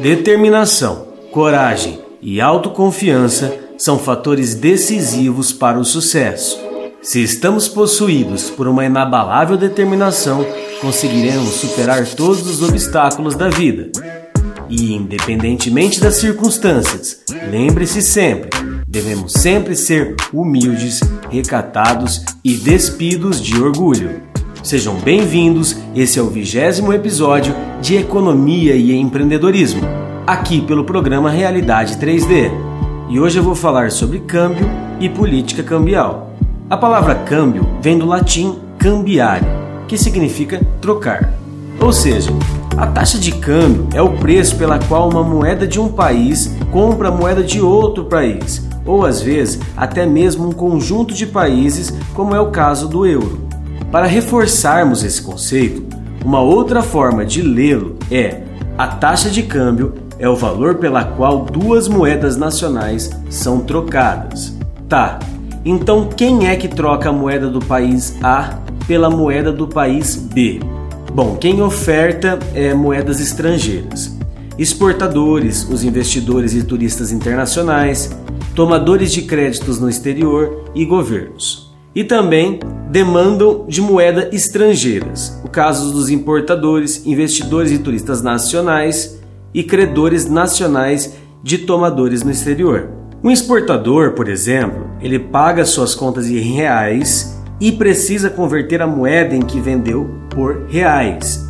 [0.00, 6.58] Determinação, coragem e autoconfiança são fatores decisivos para o sucesso.
[7.02, 10.46] Se estamos possuídos por uma inabalável determinação,
[10.80, 13.90] conseguiremos superar todos os obstáculos da vida.
[14.70, 18.48] E, independentemente das circunstâncias, lembre-se sempre:
[18.88, 24.29] devemos sempre ser humildes, recatados e despidos de orgulho.
[24.62, 29.80] Sejam bem-vindos, esse é o vigésimo episódio de Economia e Empreendedorismo,
[30.26, 32.50] aqui pelo programa Realidade 3D.
[33.08, 34.68] E hoje eu vou falar sobre câmbio
[35.00, 36.34] e política cambial.
[36.68, 39.46] A palavra câmbio vem do latim cambiare,
[39.88, 41.32] que significa trocar.
[41.80, 42.30] Ou seja,
[42.76, 47.08] a taxa de câmbio é o preço pela qual uma moeda de um país compra
[47.08, 52.36] a moeda de outro país, ou às vezes até mesmo um conjunto de países, como
[52.36, 53.49] é o caso do euro.
[53.90, 55.84] Para reforçarmos esse conceito,
[56.24, 58.42] uma outra forma de lê-lo é
[58.78, 64.56] a taxa de câmbio é o valor pela qual duas moedas nacionais são trocadas.
[64.88, 65.18] Tá,
[65.64, 70.60] então quem é que troca a moeda do país A pela moeda do país B?
[71.12, 74.16] Bom, quem oferta é moedas estrangeiras.
[74.56, 78.16] Exportadores, os investidores e turistas internacionais,
[78.54, 82.60] tomadores de créditos no exterior e governos e também
[82.90, 89.20] demandam de moeda estrangeiras, o caso dos importadores, investidores e turistas nacionais
[89.54, 92.90] e credores nacionais de tomadores no exterior.
[93.22, 99.36] Um exportador, por exemplo, ele paga suas contas em reais e precisa converter a moeda
[99.36, 101.48] em que vendeu por reais.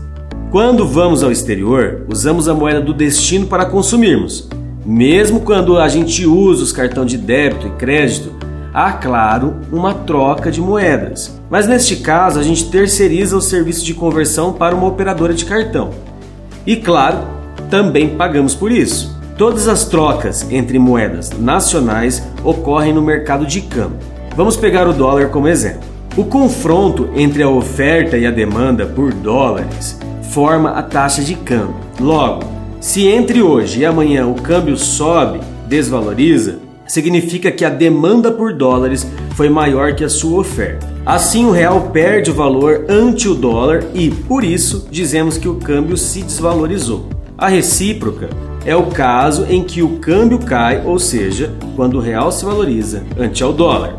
[0.50, 4.46] Quando vamos ao exterior, usamos a moeda do destino para consumirmos.
[4.84, 8.39] Mesmo quando a gente usa os cartões de débito e crédito,
[8.72, 11.38] há, claro, uma troca de moedas.
[11.48, 15.90] Mas neste caso, a gente terceiriza o serviço de conversão para uma operadora de cartão.
[16.66, 17.18] E, claro,
[17.68, 19.18] também pagamos por isso.
[19.36, 23.98] Todas as trocas entre moedas nacionais ocorrem no mercado de câmbio.
[24.36, 25.88] Vamos pegar o dólar como exemplo.
[26.16, 29.98] O confronto entre a oferta e a demanda por dólares
[30.30, 31.76] forma a taxa de câmbio.
[31.98, 32.44] Logo,
[32.80, 36.58] se entre hoje e amanhã o câmbio sobe, desvaloriza,
[36.90, 39.06] significa que a demanda por dólares
[39.36, 40.92] foi maior que a sua oferta.
[41.06, 45.54] Assim, o real perde o valor ante o dólar e, por isso, dizemos que o
[45.54, 47.08] câmbio se desvalorizou.
[47.38, 48.28] A recíproca
[48.66, 53.04] é o caso em que o câmbio cai, ou seja, quando o real se valoriza
[53.16, 53.96] ante ao dólar.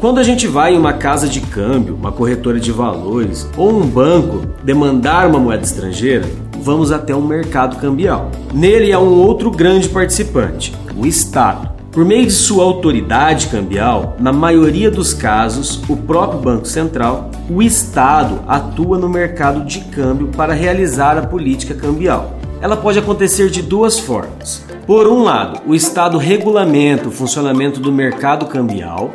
[0.00, 3.86] Quando a gente vai em uma casa de câmbio, uma corretora de valores ou um
[3.86, 6.24] banco demandar uma moeda estrangeira,
[6.60, 8.30] vamos até um mercado cambial.
[8.54, 11.71] Nele há um outro grande participante, o Estado.
[11.92, 17.62] Por meio de sua autoridade cambial, na maioria dos casos, o próprio Banco Central, o
[17.62, 22.38] Estado atua no mercado de câmbio para realizar a política cambial.
[22.62, 24.64] Ela pode acontecer de duas formas.
[24.86, 29.10] Por um lado, o Estado regulamenta o funcionamento do mercado cambial.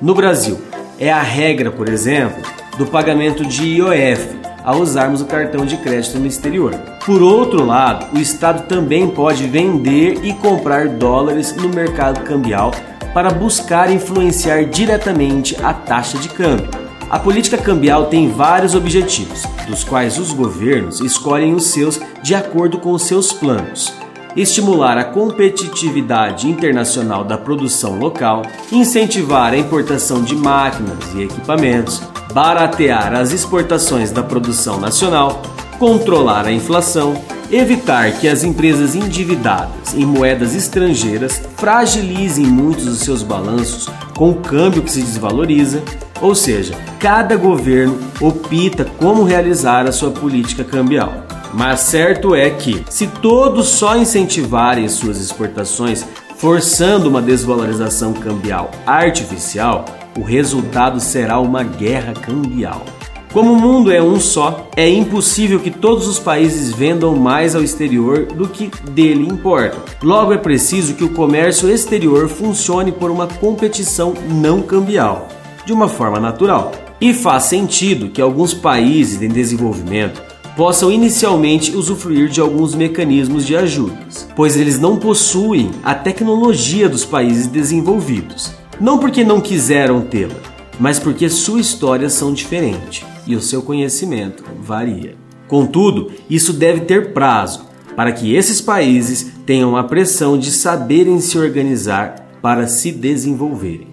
[0.00, 0.56] No Brasil,
[0.98, 2.42] é a regra, por exemplo,
[2.78, 6.74] do pagamento de IOF, ao usarmos o cartão de crédito no exterior.
[7.04, 12.72] Por outro lado, o Estado também pode vender e comprar dólares no mercado cambial
[13.12, 16.70] para buscar influenciar diretamente a taxa de câmbio.
[17.10, 22.78] A política cambial tem vários objetivos, dos quais os governos escolhem os seus de acordo
[22.78, 23.92] com os seus planos
[24.36, 32.02] estimular a competitividade internacional da produção local, incentivar a importação de máquinas e equipamentos,
[32.32, 35.42] baratear as exportações da produção nacional,
[35.78, 37.14] controlar a inflação,
[37.50, 44.36] evitar que as empresas endividadas em moedas estrangeiras fragilizem muitos dos seus balanços com o
[44.36, 45.82] câmbio que se desvaloriza,
[46.20, 51.23] ou seja, cada governo opta como realizar a sua política cambial.
[51.54, 56.04] Mas certo é que, se todos só incentivarem suas exportações,
[56.36, 59.84] forçando uma desvalorização cambial artificial,
[60.18, 62.84] o resultado será uma guerra cambial.
[63.32, 67.62] Como o mundo é um só, é impossível que todos os países vendam mais ao
[67.62, 69.76] exterior do que dele importa.
[70.02, 75.28] Logo, é preciso que o comércio exterior funcione por uma competição não cambial,
[75.64, 76.72] de uma forma natural.
[77.00, 80.22] E faz sentido que alguns países em desenvolvimento
[80.56, 87.04] possam inicialmente usufruir de alguns mecanismos de ajudas, pois eles não possuem a tecnologia dos
[87.04, 88.52] países desenvolvidos.
[88.80, 90.34] Não porque não quiseram tê-la,
[90.78, 95.16] mas porque suas histórias são diferentes e o seu conhecimento varia.
[95.48, 101.38] Contudo, isso deve ter prazo para que esses países tenham a pressão de saberem se
[101.38, 103.88] organizar para se desenvolverem.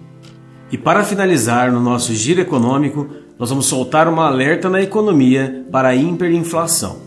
[0.70, 3.06] E para finalizar no nosso giro econômico,
[3.42, 6.98] nós vamos soltar uma alerta na economia para a hiperinflação.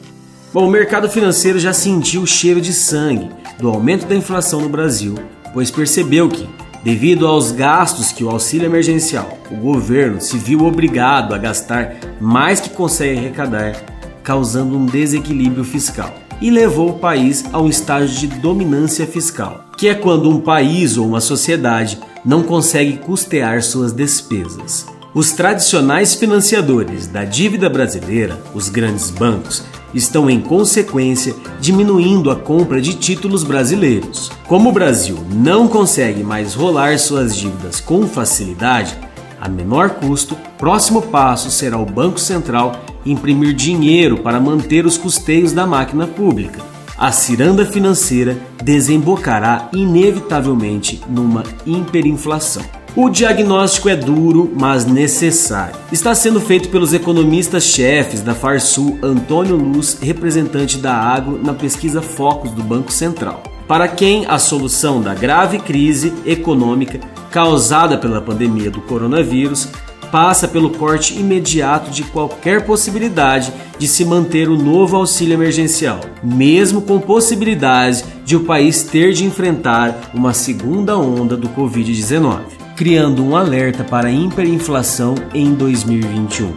[0.53, 4.67] Bom, o mercado financeiro já sentiu o cheiro de sangue do aumento da inflação no
[4.67, 5.15] Brasil,
[5.53, 6.45] pois percebeu que,
[6.83, 12.59] devido aos gastos que o auxílio emergencial, o governo se viu obrigado a gastar mais
[12.59, 13.81] que consegue arrecadar,
[14.21, 19.87] causando um desequilíbrio fiscal e levou o país a um estágio de dominância fiscal, que
[19.87, 24.93] é quando um país ou uma sociedade não consegue custear suas despesas.
[25.15, 29.63] Os tradicionais financiadores da dívida brasileira, os grandes bancos,
[29.93, 34.29] estão em consequência diminuindo a compra de títulos brasileiros.
[34.45, 38.97] Como o Brasil não consegue mais rolar suas dívidas com facilidade,
[39.39, 45.53] a menor custo, próximo passo será o Banco Central imprimir dinheiro para manter os custeios
[45.53, 46.59] da máquina pública.
[46.97, 52.84] A ciranda financeira desembocará inevitavelmente numa hiperinflação.
[52.97, 55.75] O diagnóstico é duro, mas necessário.
[55.91, 62.51] Está sendo feito pelos economistas-chefes da Farsul, Antônio Luz, representante da Agro, na pesquisa Focus
[62.51, 63.43] do Banco Central.
[63.67, 67.01] Para quem a solução da grave crise econômica
[67.31, 69.67] causada pela pandemia do coronavírus
[70.09, 76.81] passa pelo corte imediato de qualquer possibilidade de se manter o novo auxílio emergencial, mesmo
[76.81, 83.35] com possibilidade de o país ter de enfrentar uma segunda onda do Covid-19, criando um
[83.35, 86.53] alerta para hiperinflação em 2021.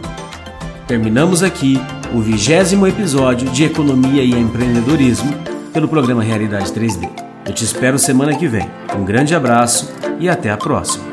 [0.85, 1.79] Terminamos aqui
[2.13, 5.31] o vigésimo episódio de Economia e Empreendedorismo
[5.71, 7.09] pelo programa Realidade 3D.
[7.45, 8.69] Eu te espero semana que vem.
[8.97, 11.08] Um grande abraço e até a próxima.